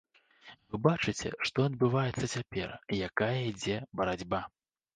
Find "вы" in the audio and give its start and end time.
0.71-0.79